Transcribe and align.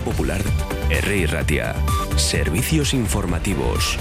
Popular, 0.00 0.40
R. 0.90 1.26
Ratia. 1.26 1.74
Servicios 2.16 2.94
informativos. 2.94 3.98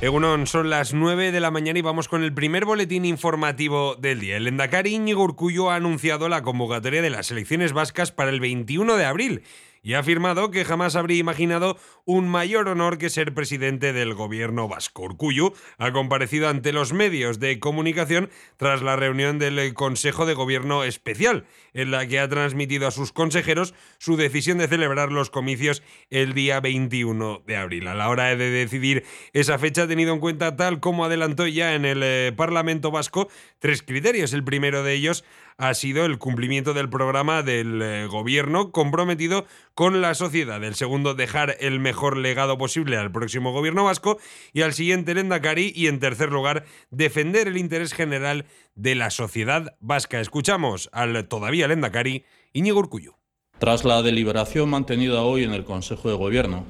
Egunon, 0.00 0.46
son 0.46 0.68
las 0.68 0.92
9 0.92 1.32
de 1.32 1.40
la 1.40 1.50
mañana 1.50 1.78
y 1.78 1.82
vamos 1.82 2.08
con 2.08 2.22
el 2.22 2.34
primer 2.34 2.64
boletín 2.64 3.04
informativo 3.04 3.94
del 3.96 4.20
día. 4.20 4.36
El 4.36 4.46
Endacari 4.46 4.94
Íñigo 4.94 5.22
Urcullo 5.22 5.70
ha 5.70 5.76
anunciado 5.76 6.28
la 6.28 6.42
convocatoria 6.42 7.00
de 7.00 7.10
las 7.10 7.30
elecciones 7.30 7.72
vascas 7.72 8.12
para 8.12 8.30
el 8.30 8.40
21 8.40 8.96
de 8.96 9.04
abril 9.06 9.42
y 9.84 9.92
ha 9.92 9.98
afirmado 10.00 10.50
que 10.50 10.64
jamás 10.64 10.96
habría 10.96 11.18
imaginado 11.18 11.76
un 12.06 12.26
mayor 12.26 12.68
honor 12.68 12.96
que 12.96 13.10
ser 13.10 13.34
presidente 13.34 13.92
del 13.92 14.14
gobierno 14.14 14.66
vasco. 14.66 15.02
Urcuyo 15.02 15.52
ha 15.76 15.92
comparecido 15.92 16.48
ante 16.48 16.72
los 16.72 16.94
medios 16.94 17.38
de 17.38 17.60
comunicación 17.60 18.30
tras 18.56 18.80
la 18.80 18.96
reunión 18.96 19.38
del 19.38 19.74
Consejo 19.74 20.24
de 20.24 20.32
Gobierno 20.32 20.84
Especial, 20.84 21.44
en 21.74 21.90
la 21.90 22.06
que 22.08 22.18
ha 22.18 22.28
transmitido 22.28 22.88
a 22.88 22.92
sus 22.92 23.12
consejeros 23.12 23.74
su 23.98 24.16
decisión 24.16 24.56
de 24.56 24.68
celebrar 24.68 25.12
los 25.12 25.28
comicios 25.28 25.82
el 26.08 26.32
día 26.32 26.60
21 26.60 27.42
de 27.46 27.56
abril. 27.56 27.86
A 27.86 27.94
la 27.94 28.08
hora 28.08 28.34
de 28.34 28.50
decidir 28.50 29.04
esa 29.34 29.58
fecha 29.58 29.82
ha 29.82 29.88
tenido 29.88 30.14
en 30.14 30.20
cuenta, 30.20 30.56
tal 30.56 30.80
como 30.80 31.04
adelantó 31.04 31.46
ya 31.46 31.74
en 31.74 31.84
el 31.84 32.00
eh, 32.02 32.32
Parlamento 32.34 32.90
vasco, 32.90 33.28
tres 33.58 33.82
criterios. 33.82 34.32
El 34.32 34.44
primero 34.44 34.82
de 34.82 34.94
ellos 34.94 35.24
ha 35.56 35.74
sido 35.74 36.04
el 36.04 36.18
cumplimiento 36.18 36.74
del 36.74 36.88
programa 36.88 37.42
del 37.42 37.80
eh, 37.82 38.06
gobierno 38.06 38.72
comprometido 38.72 39.46
con 39.74 40.00
la 40.00 40.14
sociedad. 40.14 40.62
El 40.62 40.74
segundo, 40.74 41.14
dejar 41.14 41.56
el 41.60 41.80
mejor 41.80 42.16
legado 42.16 42.56
posible 42.56 42.96
al 42.96 43.12
próximo 43.12 43.52
gobierno 43.52 43.84
vasco 43.84 44.18
y 44.52 44.62
al 44.62 44.72
siguiente, 44.72 45.12
el 45.12 45.18
Endacari. 45.18 45.72
Y 45.74 45.88
en 45.88 46.00
tercer 46.00 46.30
lugar, 46.30 46.64
defender 46.90 47.48
el 47.48 47.56
interés 47.56 47.92
general 47.92 48.46
de 48.74 48.94
la 48.94 49.10
sociedad 49.10 49.76
vasca. 49.80 50.20
Escuchamos 50.20 50.88
al 50.92 51.26
todavía 51.28 51.66
Endacari, 51.66 52.24
Íñigo 52.52 52.78
Urcuyo. 52.78 53.18
Tras 53.58 53.84
la 53.84 54.02
deliberación 54.02 54.70
mantenida 54.70 55.22
hoy 55.22 55.44
en 55.44 55.52
el 55.52 55.64
Consejo 55.64 56.08
de 56.08 56.16
Gobierno, 56.16 56.64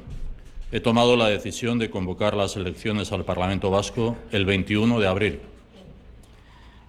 he 0.73 0.81
tomado 0.81 1.17
la 1.17 1.29
decisión 1.29 1.79
de 1.79 1.91
convocar 1.91 2.35
las 2.35 2.57
elecciones 2.57 3.13
al 3.13 3.25
Parlamento 3.25 3.71
Vasco 3.71 4.17
el 4.33 4.45
21 4.45 5.01
de 5.01 5.07
abril 5.07 5.41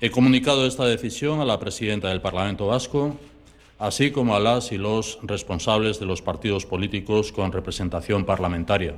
He 0.02 0.12
comunicado 0.12 0.68
esta 0.68 0.86
decisión 0.86 1.40
a 1.40 1.46
la 1.46 1.60
presidenta 1.60 2.10
del 2.10 2.22
Parlamento 2.22 2.68
Vasco, 2.68 3.16
así 3.78 4.12
como 4.12 4.36
a 4.36 4.40
las 4.40 4.72
y 4.72 4.78
los 4.78 5.20
responsables 5.24 6.00
de 6.00 6.06
los 6.06 6.22
partidos 6.22 6.66
políticos 6.66 7.32
con 7.32 7.52
representación 7.52 8.26
parlamentaria. 8.26 8.96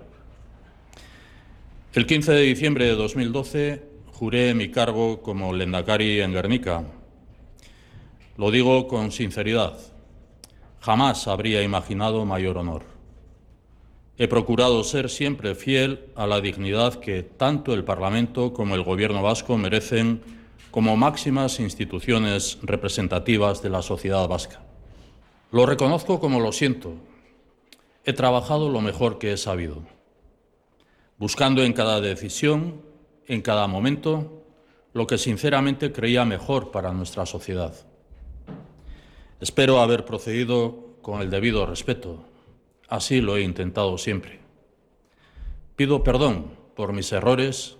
El 1.94 2.06
15 2.06 2.32
de 2.34 2.42
diciembre 2.42 2.86
de 2.86 2.96
2012 2.96 3.84
juré 4.12 4.54
mi 4.54 4.70
cargo 4.70 5.22
como 5.22 5.54
Lendakari 5.54 6.22
en 6.22 6.34
Guernica. 6.34 6.84
Lo 8.38 8.52
digo 8.52 8.88
con 8.88 9.12
sinceridad. 9.12 9.78
Jamás 10.80 11.28
habría 11.28 11.64
imaginado 11.64 12.24
mayor 12.26 12.58
honor. 12.58 12.84
He 14.20 14.28
procurado 14.28 14.84
ser 14.84 15.10
siempre 15.10 15.56
fiel 15.56 16.06
a 16.16 16.28
la 16.28 16.42
dignidad 16.42 16.96
que 16.96 17.24
tanto 17.24 17.74
el 17.74 17.84
Parlamento 17.84 18.54
como 18.54 18.76
el 18.76 18.84
Gobierno 18.84 19.22
vasco 19.22 19.58
merecen 19.58 20.22
como 20.72 20.98
máximas 20.98 21.60
instituciones 21.60 22.58
representativas 22.62 23.62
de 23.62 23.70
la 23.70 23.82
sociedad 23.82 24.28
vasca. 24.28 24.67
Lo 25.52 25.66
reconozco 25.66 26.20
como 26.20 26.42
lo 26.42 26.52
siento. 26.52 26.96
He 28.04 28.12
trabajado 28.12 28.70
lo 28.70 28.82
mejor 28.82 29.18
que 29.18 29.32
he 29.32 29.38
sabido, 29.38 29.84
buscando 31.18 31.64
en 31.64 31.72
cada 31.72 32.02
decisión, 32.02 32.82
en 33.28 33.42
cada 33.42 33.68
momento, 33.68 34.44
lo 34.94 35.08
que 35.08 35.18
sinceramente 35.18 35.94
creía 35.94 36.26
mejor 36.26 36.72
para 36.72 36.92
nuestra 36.92 37.26
sociedad. 37.26 37.74
Espero 39.40 39.80
haber 39.80 40.04
procedido 40.04 40.98
con 41.02 41.22
el 41.22 41.30
debido 41.30 41.66
respeto. 41.66 42.26
Así 42.90 43.22
lo 43.22 43.38
he 43.38 43.42
intentado 43.42 43.98
siempre. 43.98 44.40
Pido 45.78 46.04
perdón 46.04 46.58
por 46.76 46.92
mis 46.92 47.12
errores 47.14 47.78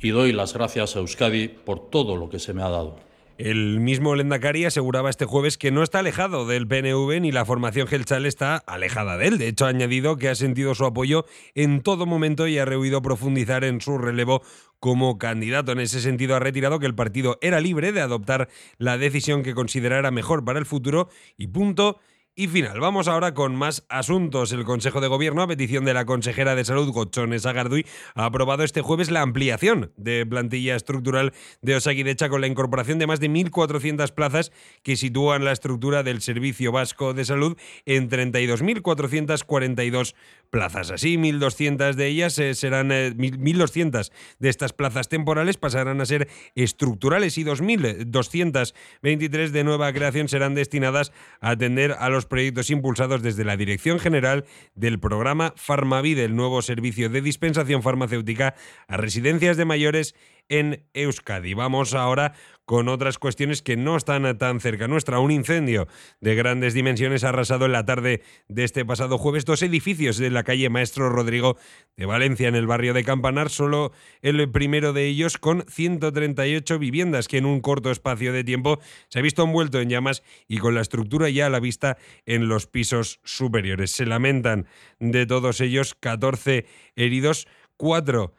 y 0.00 0.10
doy 0.10 0.32
las 0.32 0.54
gracias 0.54 0.96
a 0.96 1.00
Euskadi 1.00 1.48
por 1.48 1.90
todo 1.90 2.16
lo 2.16 2.30
que 2.30 2.38
se 2.38 2.54
me 2.54 2.62
ha 2.62 2.70
dado. 2.70 2.96
El 3.38 3.80
mismo 3.80 4.14
Lendakari 4.14 4.64
aseguraba 4.64 5.10
este 5.10 5.26
jueves 5.26 5.58
que 5.58 5.70
no 5.70 5.82
está 5.82 5.98
alejado 5.98 6.46
del 6.46 6.66
PNV 6.66 7.20
ni 7.20 7.32
la 7.32 7.44
formación 7.44 7.86
Gelchal 7.86 8.24
está 8.24 8.56
alejada 8.56 9.18
de 9.18 9.26
él. 9.26 9.36
De 9.36 9.48
hecho, 9.48 9.66
ha 9.66 9.68
añadido 9.68 10.16
que 10.16 10.30
ha 10.30 10.34
sentido 10.34 10.74
su 10.74 10.86
apoyo 10.86 11.26
en 11.54 11.82
todo 11.82 12.06
momento 12.06 12.48
y 12.48 12.56
ha 12.56 12.64
rehuido 12.64 13.02
profundizar 13.02 13.62
en 13.64 13.82
su 13.82 13.98
relevo 13.98 14.42
como 14.80 15.18
candidato. 15.18 15.72
En 15.72 15.80
ese 15.80 16.00
sentido, 16.00 16.34
ha 16.34 16.40
retirado 16.40 16.78
que 16.78 16.86
el 16.86 16.94
partido 16.94 17.36
era 17.42 17.60
libre 17.60 17.92
de 17.92 18.00
adoptar 18.00 18.48
la 18.78 18.96
decisión 18.96 19.42
que 19.42 19.54
considerara 19.54 20.10
mejor 20.10 20.42
para 20.42 20.58
el 20.58 20.64
futuro 20.64 21.10
y 21.36 21.48
punto 21.48 22.00
y 22.38 22.48
final, 22.48 22.80
vamos 22.80 23.08
ahora 23.08 23.32
con 23.32 23.56
más 23.56 23.86
asuntos. 23.88 24.52
El 24.52 24.64
Consejo 24.64 25.00
de 25.00 25.08
Gobierno, 25.08 25.40
a 25.40 25.46
petición 25.46 25.86
de 25.86 25.94
la 25.94 26.04
consejera 26.04 26.54
de 26.54 26.66
Salud, 26.66 26.92
Gochones 26.92 27.46
Agarduy, 27.46 27.86
ha 28.14 28.26
aprobado 28.26 28.62
este 28.62 28.82
jueves 28.82 29.10
la 29.10 29.22
ampliación 29.22 29.90
de 29.96 30.26
plantilla 30.26 30.76
estructural 30.76 31.32
de 31.62 31.76
Osagidecha 31.76 32.28
con 32.28 32.42
la 32.42 32.46
incorporación 32.46 32.98
de 32.98 33.06
más 33.06 33.20
de 33.20 33.30
1.400 33.30 34.12
plazas 34.12 34.52
que 34.82 34.96
sitúan 34.96 35.46
la 35.46 35.52
estructura 35.52 36.02
del 36.02 36.20
Servicio 36.20 36.72
Vasco 36.72 37.14
de 37.14 37.24
Salud 37.24 37.56
en 37.86 38.10
32.442 38.10 40.14
plazas. 40.46 40.90
Así, 40.90 41.16
1.200 41.16 41.94
de 41.94 42.06
ellas 42.06 42.38
eh, 42.38 42.54
serán 42.54 42.90
1.200 42.90 44.08
eh, 44.08 44.12
de 44.38 44.48
estas 44.48 44.72
plazas 44.72 45.08
temporales 45.08 45.56
pasarán 45.56 46.00
a 46.00 46.06
ser 46.06 46.28
estructurales 46.54 47.38
y 47.38 47.44
2.223 47.44 49.50
de 49.50 49.64
nueva 49.64 49.92
creación 49.92 50.28
serán 50.28 50.54
destinadas 50.54 51.12
a 51.40 51.50
atender 51.50 51.96
a 51.98 52.08
los 52.08 52.26
proyectos 52.26 52.70
impulsados 52.70 53.22
desde 53.22 53.44
la 53.44 53.56
Dirección 53.56 53.98
General 53.98 54.44
del 54.74 54.98
programa 54.98 55.52
Farmavide, 55.56 56.24
el 56.24 56.36
nuevo 56.36 56.62
servicio 56.62 57.08
de 57.08 57.20
dispensación 57.20 57.82
farmacéutica 57.82 58.54
a 58.88 58.96
residencias 58.96 59.56
de 59.56 59.64
mayores 59.64 60.14
en 60.48 60.84
Euskadi. 60.94 61.54
Vamos 61.54 61.94
ahora 61.94 62.34
con 62.66 62.88
otras 62.88 63.18
cuestiones 63.18 63.62
que 63.62 63.76
no 63.76 63.96
están 63.96 64.36
tan 64.36 64.60
cerca 64.60 64.88
nuestra. 64.88 65.20
Un 65.20 65.30
incendio 65.30 65.88
de 66.20 66.34
grandes 66.34 66.74
dimensiones 66.74 67.24
ha 67.24 67.30
arrasado 67.30 67.64
en 67.64 67.72
la 67.72 67.86
tarde 67.86 68.22
de 68.48 68.64
este 68.64 68.84
pasado 68.84 69.16
jueves 69.18 69.44
dos 69.44 69.62
edificios 69.62 70.18
de 70.18 70.30
la 70.30 70.42
calle 70.42 70.68
Maestro 70.68 71.08
Rodrigo 71.08 71.56
de 71.96 72.06
Valencia, 72.06 72.48
en 72.48 72.56
el 72.56 72.66
barrio 72.66 72.92
de 72.92 73.04
Campanar, 73.04 73.48
solo 73.48 73.92
el 74.20 74.50
primero 74.50 74.92
de 74.92 75.06
ellos 75.06 75.38
con 75.38 75.64
138 75.68 76.78
viviendas 76.78 77.28
que 77.28 77.38
en 77.38 77.46
un 77.46 77.60
corto 77.60 77.90
espacio 77.90 78.32
de 78.32 78.44
tiempo 78.44 78.80
se 79.08 79.20
ha 79.20 79.22
visto 79.22 79.44
envuelto 79.44 79.80
en 79.80 79.88
llamas 79.88 80.24
y 80.48 80.58
con 80.58 80.74
la 80.74 80.80
estructura 80.80 81.30
ya 81.30 81.46
a 81.46 81.50
la 81.50 81.60
vista 81.60 81.96
en 82.26 82.48
los 82.48 82.66
pisos 82.66 83.20
superiores. 83.22 83.92
Se 83.92 84.06
lamentan 84.06 84.66
de 84.98 85.24
todos 85.24 85.60
ellos 85.60 85.94
14 85.94 86.66
heridos, 86.96 87.46
4 87.76 88.34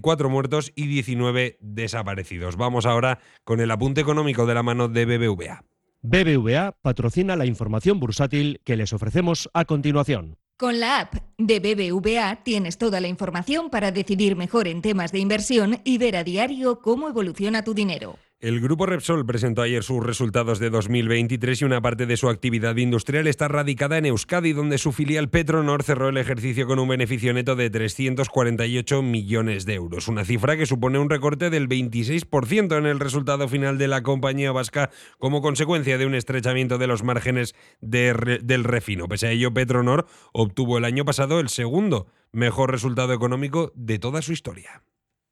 cuatro 0.00 0.30
muertos 0.30 0.72
y 0.74 0.86
19 0.86 1.58
desaparecidos. 1.60 2.56
Vamos 2.56 2.86
ahora 2.86 3.18
con 3.44 3.60
el 3.60 3.70
apunte 3.70 4.00
económico 4.00 4.46
de 4.46 4.54
la 4.54 4.62
mano 4.62 4.88
de 4.88 5.04
BBVA. 5.04 5.64
BBVA 6.02 6.72
patrocina 6.82 7.36
la 7.36 7.46
información 7.46 8.00
bursátil 8.00 8.60
que 8.64 8.76
les 8.76 8.92
ofrecemos 8.92 9.48
a 9.54 9.64
continuación. 9.64 10.36
Con 10.56 10.80
la 10.80 11.00
app 11.00 11.14
de 11.38 11.60
BBVA 11.60 12.42
tienes 12.44 12.78
toda 12.78 13.00
la 13.00 13.08
información 13.08 13.70
para 13.70 13.90
decidir 13.90 14.36
mejor 14.36 14.68
en 14.68 14.82
temas 14.82 15.12
de 15.12 15.18
inversión 15.18 15.80
y 15.84 15.98
ver 15.98 16.16
a 16.16 16.24
diario 16.24 16.80
cómo 16.80 17.08
evoluciona 17.08 17.64
tu 17.64 17.74
dinero. 17.74 18.18
El 18.42 18.58
grupo 18.58 18.86
Repsol 18.86 19.24
presentó 19.24 19.62
ayer 19.62 19.84
sus 19.84 20.04
resultados 20.04 20.58
de 20.58 20.68
2023 20.68 21.62
y 21.62 21.64
una 21.64 21.80
parte 21.80 22.06
de 22.06 22.16
su 22.16 22.28
actividad 22.28 22.74
industrial 22.74 23.28
está 23.28 23.46
radicada 23.46 23.98
en 23.98 24.06
Euskadi, 24.06 24.52
donde 24.52 24.78
su 24.78 24.90
filial 24.90 25.30
Petronor 25.30 25.84
cerró 25.84 26.08
el 26.08 26.16
ejercicio 26.16 26.66
con 26.66 26.80
un 26.80 26.88
beneficio 26.88 27.32
neto 27.32 27.54
de 27.54 27.70
348 27.70 29.00
millones 29.00 29.64
de 29.64 29.74
euros, 29.74 30.08
una 30.08 30.24
cifra 30.24 30.56
que 30.56 30.66
supone 30.66 30.98
un 30.98 31.08
recorte 31.08 31.50
del 31.50 31.68
26% 31.68 32.76
en 32.76 32.86
el 32.86 32.98
resultado 32.98 33.46
final 33.46 33.78
de 33.78 33.86
la 33.86 34.02
compañía 34.02 34.50
vasca 34.50 34.90
como 35.20 35.40
consecuencia 35.40 35.96
de 35.96 36.06
un 36.06 36.16
estrechamiento 36.16 36.78
de 36.78 36.88
los 36.88 37.04
márgenes 37.04 37.54
del 37.80 38.64
refino. 38.64 39.06
Pese 39.06 39.28
a 39.28 39.30
ello, 39.30 39.54
Petronor 39.54 40.08
obtuvo 40.32 40.78
el 40.78 40.84
año 40.84 41.04
pasado 41.04 41.38
el 41.38 41.48
segundo 41.48 42.08
mejor 42.32 42.72
resultado 42.72 43.12
económico 43.12 43.70
de 43.76 44.00
toda 44.00 44.20
su 44.20 44.32
historia. 44.32 44.82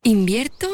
¿Invierto? 0.04 0.68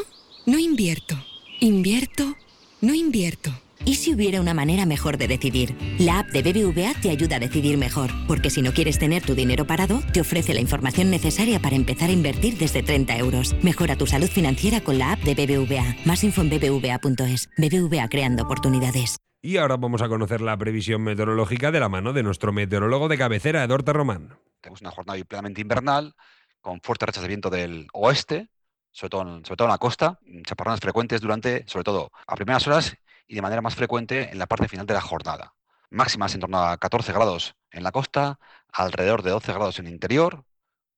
No 0.45 0.59
invierto. 0.59 1.15
¿Invierto? 1.59 2.35
No 2.81 2.93
invierto. 2.93 3.49
¿Y 3.83 3.95
si 3.95 4.13
hubiera 4.13 4.39
una 4.41 4.53
manera 4.53 4.85
mejor 4.85 5.17
de 5.17 5.27
decidir? 5.27 5.75
La 5.97 6.19
app 6.19 6.27
de 6.27 6.43
BBVA 6.43 6.93
te 7.01 7.09
ayuda 7.09 7.37
a 7.37 7.39
decidir 7.39 7.79
mejor, 7.79 8.11
porque 8.27 8.51
si 8.51 8.61
no 8.61 8.73
quieres 8.73 8.99
tener 8.99 9.23
tu 9.23 9.33
dinero 9.33 9.65
parado, 9.65 10.01
te 10.13 10.21
ofrece 10.21 10.53
la 10.53 10.59
información 10.59 11.09
necesaria 11.09 11.59
para 11.59 11.75
empezar 11.75 12.11
a 12.11 12.13
invertir 12.13 12.59
desde 12.59 12.83
30 12.83 13.17
euros. 13.17 13.55
Mejora 13.63 13.95
tu 13.95 14.05
salud 14.05 14.27
financiera 14.27 14.81
con 14.81 14.99
la 14.99 15.13
app 15.13 15.21
de 15.21 15.33
BBVA. 15.33 15.95
Más 16.05 16.23
info 16.23 16.41
en 16.41 16.49
bbva.es. 16.49 17.49
BBVA 17.57 18.07
creando 18.07 18.43
oportunidades. 18.43 19.17
Y 19.41 19.57
ahora 19.57 19.77
vamos 19.77 20.03
a 20.03 20.09
conocer 20.09 20.41
la 20.41 20.55
previsión 20.57 21.01
meteorológica 21.01 21.71
de 21.71 21.79
la 21.79 21.89
mano 21.89 22.13
de 22.13 22.21
nuestro 22.21 22.53
meteorólogo 22.53 23.07
de 23.07 23.17
cabecera, 23.17 23.63
Eduardo 23.63 23.93
Román. 23.93 24.37
Tenemos 24.61 24.81
una 24.81 24.91
jornada 24.91 25.23
plenamente 25.23 25.61
invernal, 25.61 26.13
con 26.61 26.81
fuertes 26.81 27.07
rachas 27.07 27.23
de 27.23 27.29
viento 27.29 27.49
del 27.49 27.87
oeste, 27.93 28.49
sobre 28.97 29.11
todo, 29.11 29.21
en, 29.21 29.45
sobre 29.45 29.57
todo 29.57 29.67
en 29.67 29.71
la 29.71 29.77
costa, 29.77 30.19
chaparrones 30.41 30.79
frecuentes 30.79 31.21
durante, 31.21 31.63
sobre 31.67 31.83
todo 31.83 32.11
a 32.25 32.35
primeras 32.35 32.65
horas 32.65 32.97
y 33.27 33.35
de 33.35 33.43
manera 33.43 33.61
más 33.61 33.75
frecuente 33.75 34.31
en 34.31 34.39
la 34.39 34.47
parte 34.47 34.67
final 34.67 34.87
de 34.87 34.95
la 34.95 35.01
jornada. 35.01 35.53
Máximas 35.91 36.33
en 36.33 36.41
torno 36.41 36.57
a 36.63 36.77
14 36.77 37.13
grados 37.13 37.55
en 37.69 37.83
la 37.83 37.91
costa, 37.91 38.39
alrededor 38.73 39.21
de 39.21 39.29
12 39.29 39.53
grados 39.53 39.77
en 39.77 39.85
el 39.85 39.93
interior, 39.93 40.45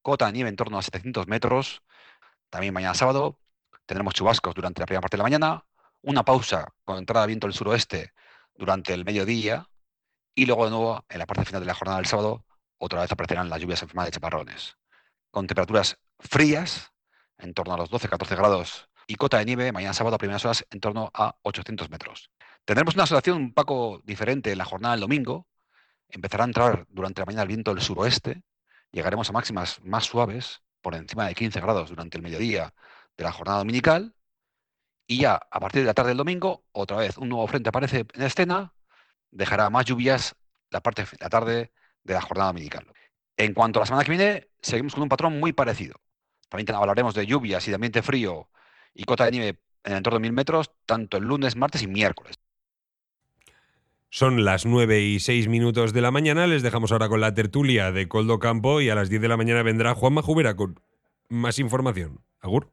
cota 0.01 0.27
de 0.27 0.31
nieve 0.31 0.49
en 0.49 0.55
torno 0.55 0.77
a 0.77 0.81
700 0.81 1.27
metros. 1.27 1.83
También 2.49 2.73
mañana 2.73 2.93
sábado 2.93 3.37
tendremos 3.85 4.13
chubascos 4.13 4.55
durante 4.55 4.79
la 4.79 4.85
primera 4.85 5.01
parte 5.01 5.17
de 5.17 5.23
la 5.23 5.23
mañana, 5.23 5.65
una 6.01 6.23
pausa 6.23 6.69
con 6.85 6.99
entrada 6.99 7.25
de 7.25 7.27
viento 7.27 7.47
del 7.47 7.53
suroeste 7.53 8.13
durante 8.55 8.93
el 8.93 9.03
mediodía 9.03 9.67
y 10.33 10.45
luego 10.45 10.63
de 10.63 10.71
nuevo 10.71 11.05
en 11.09 11.19
la 11.19 11.25
parte 11.25 11.43
final 11.43 11.61
de 11.61 11.67
la 11.67 11.75
jornada 11.75 11.97
del 11.97 12.07
sábado 12.07 12.45
otra 12.77 13.01
vez 13.01 13.11
aparecerán 13.11 13.49
las 13.49 13.59
lluvias 13.59 13.81
en 13.81 13.89
forma 13.89 14.05
de 14.05 14.11
chaparrones. 14.11 14.77
Con 15.31 15.47
temperaturas 15.47 15.99
frías 16.17 16.93
en 17.39 17.53
torno 17.53 17.73
a 17.73 17.77
los 17.77 17.89
12-14 17.89 18.35
grados 18.35 18.89
y 19.07 19.15
cota 19.15 19.39
de 19.39 19.45
nieve 19.45 19.71
mañana 19.71 19.93
sábado 19.93 20.15
a 20.15 20.19
primeras 20.19 20.45
horas 20.45 20.65
en 20.69 20.79
torno 20.79 21.09
a 21.13 21.35
800 21.41 21.89
metros. 21.89 22.29
Tendremos 22.65 22.95
una 22.95 23.07
situación 23.07 23.37
un 23.37 23.53
poco 23.53 24.01
diferente 24.03 24.51
en 24.51 24.57
la 24.57 24.65
jornada 24.65 24.93
del 24.93 25.01
domingo. 25.01 25.47
Empezará 26.09 26.43
a 26.43 26.47
entrar 26.47 26.85
durante 26.89 27.21
la 27.21 27.25
mañana 27.25 27.41
el 27.43 27.47
viento 27.47 27.73
del 27.73 27.83
suroeste. 27.83 28.43
Llegaremos 28.91 29.29
a 29.29 29.33
máximas 29.33 29.81
más 29.83 30.05
suaves, 30.05 30.61
por 30.81 30.95
encima 30.95 31.27
de 31.27 31.35
15 31.35 31.59
grados 31.61 31.89
durante 31.89 32.17
el 32.17 32.23
mediodía 32.23 32.73
de 33.17 33.23
la 33.23 33.31
jornada 33.31 33.59
dominical. 33.59 34.15
Y 35.07 35.19
ya 35.21 35.35
a 35.35 35.59
partir 35.59 35.81
de 35.81 35.87
la 35.87 35.93
tarde 35.93 36.09
del 36.09 36.17
domingo, 36.17 36.65
otra 36.71 36.97
vez 36.97 37.17
un 37.17 37.29
nuevo 37.29 37.47
frente 37.47 37.69
aparece 37.69 38.05
en 38.13 38.21
escena, 38.21 38.73
dejará 39.31 39.69
más 39.69 39.85
lluvias 39.85 40.35
la 40.69 40.81
parte 40.81 41.05
la 41.19 41.29
tarde 41.29 41.71
de 42.03 42.13
la 42.13 42.21
jornada 42.21 42.49
dominical. 42.49 42.85
En 43.37 43.53
cuanto 43.53 43.79
a 43.79 43.81
la 43.81 43.85
semana 43.87 44.03
que 44.03 44.11
viene, 44.11 44.49
seguimos 44.61 44.93
con 44.93 45.03
un 45.03 45.09
patrón 45.09 45.39
muy 45.39 45.53
parecido. 45.53 45.95
También 46.49 46.75
hablaremos 46.75 47.13
de 47.13 47.25
lluvias 47.25 47.67
y 47.67 47.71
de 47.71 47.75
ambiente 47.75 48.01
frío 48.01 48.49
y 48.93 49.03
cota 49.03 49.25
de 49.25 49.31
nieve 49.31 49.59
en 49.83 49.93
el 49.93 49.97
entorno 49.99 50.19
de 50.19 50.23
mil 50.23 50.33
metros, 50.33 50.71
tanto 50.85 51.17
el 51.17 51.23
lunes, 51.23 51.55
martes 51.55 51.81
y 51.83 51.87
miércoles. 51.87 52.39
Son 54.11 54.43
las 54.43 54.65
9 54.65 55.01
y 55.01 55.19
6 55.19 55.47
minutos 55.47 55.93
de 55.93 56.01
la 56.01 56.09
mañana. 56.09 56.47
Les 56.47 56.63
dejamos 56.63 56.91
ahora 56.91 57.09
con 57.09 57.21
la 57.21 57.35
tertulia 57.35 57.91
de 57.91 58.07
Coldo 58.07 58.39
Campo 58.39 58.81
y 58.81 58.89
a 58.89 58.95
las 58.95 59.09
10 59.09 59.21
de 59.21 59.27
la 59.27 59.37
mañana 59.37 59.61
vendrá 59.61 59.93
Juan 59.93 60.13
Majubera 60.13 60.55
con 60.55 60.79
más 61.29 61.59
información. 61.59 62.21
Agur. 62.41 62.71